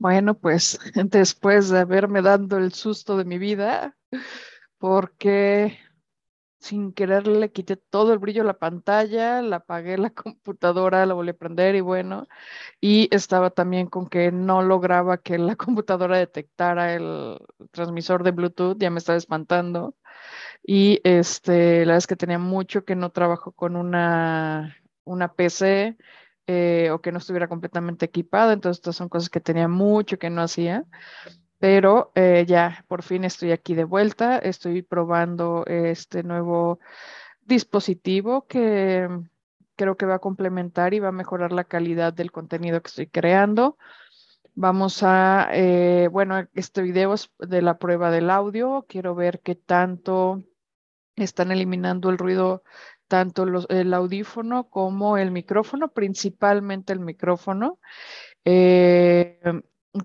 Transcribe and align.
Bueno, 0.00 0.34
pues 0.34 0.78
después 1.10 1.68
de 1.68 1.80
haberme 1.80 2.22
dado 2.22 2.56
el 2.56 2.72
susto 2.72 3.18
de 3.18 3.24
mi 3.26 3.36
vida, 3.38 3.96
porque 4.78 5.78
sin 6.60 6.92
querer 6.94 7.26
le 7.28 7.52
quité 7.52 7.76
todo 7.76 8.12
el 8.14 8.18
brillo 8.20 8.42
a 8.42 8.46
la 8.46 8.58
pantalla, 8.58 9.42
la 9.42 9.56
apagué 9.58 9.98
la 9.98 10.10
computadora, 10.14 11.06
la 11.06 11.14
volví 11.14 11.30
a 11.30 11.34
prender 11.34 11.76
y 11.76 11.82
bueno, 11.82 12.28
y 12.80 13.08
estaba 13.14 13.50
también 13.50 13.88
con 13.88 14.08
que 14.08 14.32
no 14.32 14.62
lograba 14.62 15.18
que 15.18 15.38
la 15.38 15.56
computadora 15.58 16.18
detectara 16.18 16.94
el 16.94 17.38
transmisor 17.72 18.24
de 18.24 18.32
Bluetooth, 18.32 18.78
ya 18.78 18.90
me 18.90 18.98
estaba 18.98 19.18
espantando. 19.18 19.96
Y 20.62 21.00
este, 21.04 21.80
la 21.80 21.92
verdad 21.94 21.96
es 21.98 22.06
que 22.06 22.16
tenía 22.16 22.38
mucho 22.38 22.84
que 22.84 22.96
no 22.96 23.10
trabajo 23.10 23.52
con 23.52 23.76
una, 23.76 24.76
una 25.04 25.34
PC 25.34 25.96
eh, 26.52 26.90
o 26.90 27.00
que 27.00 27.12
no 27.12 27.18
estuviera 27.18 27.48
completamente 27.48 28.06
equipada, 28.06 28.52
entonces 28.52 28.78
estas 28.78 28.96
son 28.96 29.08
cosas 29.08 29.30
que 29.30 29.40
tenía 29.40 29.68
mucho 29.68 30.18
que 30.18 30.30
no 30.30 30.42
hacía 30.42 30.84
pero 31.60 32.10
eh, 32.14 32.46
ya 32.48 32.86
por 32.88 33.02
fin 33.02 33.22
estoy 33.24 33.52
aquí 33.52 33.74
de 33.74 33.84
vuelta, 33.84 34.38
estoy 34.38 34.80
probando 34.80 35.66
este 35.66 36.22
nuevo 36.22 36.80
dispositivo 37.42 38.46
que 38.46 39.06
creo 39.76 39.96
que 39.96 40.06
va 40.06 40.16
a 40.16 40.20
complementar 40.20 40.94
y 40.94 41.00
va 41.00 41.08
a 41.08 41.12
mejorar 41.12 41.52
la 41.52 41.64
calidad 41.64 42.12
del 42.12 42.32
contenido 42.32 42.80
que 42.80 42.88
estoy 42.88 43.06
creando. 43.06 43.76
Vamos 44.54 45.02
a, 45.02 45.48
eh, 45.52 46.08
bueno, 46.10 46.46
este 46.54 46.82
video 46.82 47.14
es 47.14 47.30
de 47.38 47.62
la 47.62 47.78
prueba 47.78 48.10
del 48.10 48.30
audio, 48.30 48.84
quiero 48.88 49.14
ver 49.14 49.40
qué 49.40 49.54
tanto 49.54 50.42
están 51.16 51.50
eliminando 51.50 52.10
el 52.10 52.18
ruido, 52.18 52.62
tanto 53.10 53.44
el 53.68 53.92
audífono 53.92 54.70
como 54.70 55.18
el 55.18 55.32
micrófono, 55.32 55.88
principalmente 55.88 56.92
el 56.92 57.00
micrófono. 57.00 57.80
Eh, 58.44 59.40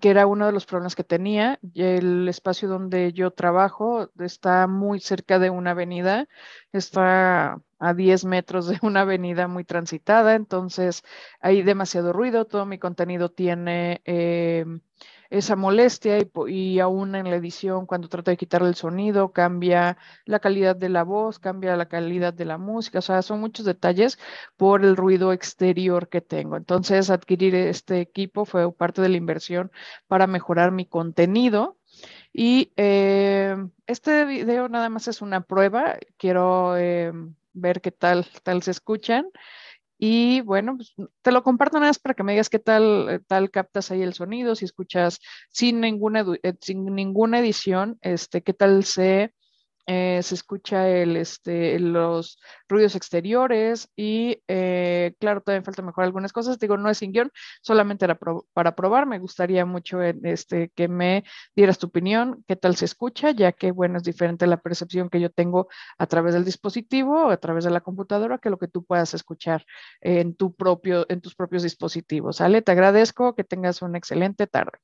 que 0.00 0.10
era 0.10 0.28
uno 0.28 0.46
de 0.46 0.52
los 0.52 0.64
problemas 0.66 0.94
que 0.94 1.02
tenía. 1.02 1.58
El 1.74 2.28
espacio 2.28 2.68
donde 2.68 3.12
yo 3.12 3.32
trabajo 3.32 4.10
está 4.20 4.68
muy 4.68 5.00
cerca 5.00 5.40
de 5.40 5.50
una 5.50 5.72
avenida, 5.72 6.28
está 6.72 7.60
a 7.80 7.94
10 7.94 8.24
metros 8.24 8.68
de 8.68 8.78
una 8.82 9.00
avenida 9.00 9.48
muy 9.48 9.64
transitada, 9.64 10.36
entonces 10.36 11.02
hay 11.40 11.62
demasiado 11.62 12.12
ruido, 12.12 12.46
todo 12.46 12.64
mi 12.66 12.78
contenido 12.78 13.30
tiene... 13.30 14.00
Eh, 14.04 14.64
esa 15.32 15.56
molestia 15.56 16.18
y, 16.46 16.78
aún 16.78 17.14
en 17.14 17.30
la 17.30 17.36
edición 17.36 17.86
cuando 17.86 18.08
trato 18.08 18.30
de 18.30 18.36
quitarle 18.36 18.68
el 18.68 18.74
sonido 18.74 19.32
cambia 19.32 19.96
la 20.26 20.40
calidad 20.40 20.76
de 20.76 20.90
la 20.90 21.04
voz, 21.04 21.38
cambia 21.38 21.74
la 21.76 21.88
calidad 21.88 22.34
de 22.34 22.44
la 22.44 22.58
música, 22.58 22.98
o 22.98 23.02
sea, 23.02 23.22
son 23.22 23.40
muchos 23.40 23.64
detalles 23.64 24.18
por 24.56 24.84
el 24.84 24.94
ruido 24.94 25.32
exterior 25.32 26.08
que 26.08 26.20
tengo. 26.20 26.56
Entonces, 26.56 27.08
adquirir 27.10 27.54
este 27.54 28.00
equipo 28.00 28.44
fue 28.44 28.70
parte 28.74 29.00
de 29.00 29.08
la 29.08 29.16
inversión 29.16 29.72
para 30.06 30.26
mejorar 30.26 30.70
mi 30.70 30.84
contenido. 30.86 31.78
Y 32.32 32.72
eh, 32.76 33.56
este 33.86 34.24
video 34.26 34.68
nada 34.68 34.88
más 34.90 35.08
es 35.08 35.22
una 35.22 35.42
prueba, 35.42 35.96
quiero 36.18 36.76
eh, 36.76 37.12
ver 37.54 37.80
qué 37.80 37.90
tal, 37.90 38.26
tal 38.42 38.62
se 38.62 38.70
escuchan. 38.70 39.26
Y 40.04 40.40
bueno, 40.40 40.76
pues, 40.76 40.94
te 41.22 41.30
lo 41.30 41.44
comparto 41.44 41.78
nada 41.78 41.90
más 41.90 42.00
para 42.00 42.14
que 42.14 42.24
me 42.24 42.32
digas 42.32 42.50
qué 42.50 42.58
tal, 42.58 43.08
eh, 43.08 43.20
tal 43.24 43.52
captas 43.52 43.92
ahí 43.92 44.02
el 44.02 44.14
sonido, 44.14 44.56
si 44.56 44.64
escuchas 44.64 45.20
sin 45.48 45.80
ninguna, 45.80 46.24
eh, 46.42 46.54
sin 46.60 46.86
ninguna 46.86 47.38
edición, 47.38 47.98
este, 48.00 48.42
qué 48.42 48.52
tal 48.52 48.82
se 48.82 49.32
eh, 49.86 50.20
se 50.22 50.34
escucha 50.34 50.88
el, 50.88 51.16
este, 51.16 51.78
los 51.80 52.38
ruidos 52.68 52.94
exteriores 52.94 53.90
y 53.96 54.42
eh, 54.46 55.14
claro, 55.18 55.40
todavía 55.40 55.64
falta 55.64 55.82
mejorar 55.82 56.06
algunas 56.06 56.32
cosas. 56.32 56.58
Digo, 56.58 56.76
no 56.76 56.88
es 56.88 56.98
sin 56.98 57.12
guion, 57.12 57.30
solamente 57.62 58.04
era 58.04 58.18
para 58.52 58.74
probar. 58.74 59.06
Me 59.06 59.18
gustaría 59.18 59.66
mucho 59.66 60.00
este, 60.02 60.70
que 60.74 60.88
me 60.88 61.24
dieras 61.56 61.78
tu 61.78 61.88
opinión, 61.88 62.44
qué 62.46 62.56
tal 62.56 62.76
se 62.76 62.84
escucha, 62.84 63.30
ya 63.32 63.52
que, 63.52 63.72
bueno, 63.72 63.98
es 63.98 64.04
diferente 64.04 64.46
la 64.46 64.58
percepción 64.58 65.08
que 65.10 65.20
yo 65.20 65.30
tengo 65.30 65.68
a 65.98 66.06
través 66.06 66.34
del 66.34 66.44
dispositivo, 66.44 67.30
a 67.30 67.36
través 67.38 67.64
de 67.64 67.70
la 67.70 67.80
computadora, 67.80 68.38
que 68.38 68.50
lo 68.50 68.58
que 68.58 68.68
tú 68.68 68.84
puedas 68.84 69.14
escuchar 69.14 69.64
en, 70.00 70.34
tu 70.36 70.54
propio, 70.54 71.06
en 71.08 71.20
tus 71.20 71.34
propios 71.34 71.62
dispositivos. 71.62 72.36
¿Sale? 72.36 72.62
Te 72.62 72.72
agradezco, 72.72 73.34
que 73.34 73.44
tengas 73.44 73.82
una 73.82 73.98
excelente 73.98 74.46
tarde. 74.46 74.78